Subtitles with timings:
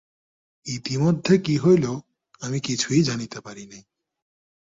[0.65, 1.85] ইতিমধ্যে কী হইল
[2.41, 3.83] আমি কিছুই জানিতে পারি নাই।